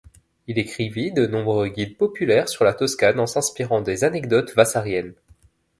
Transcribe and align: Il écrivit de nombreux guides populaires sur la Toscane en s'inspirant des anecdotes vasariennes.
Il 0.47 0.57
écrivit 0.57 1.11
de 1.11 1.27
nombreux 1.27 1.67
guides 1.67 1.95
populaires 1.95 2.49
sur 2.49 2.65
la 2.65 2.73
Toscane 2.73 3.19
en 3.19 3.27
s'inspirant 3.27 3.81
des 3.81 4.03
anecdotes 4.03 4.51
vasariennes. 4.55 5.13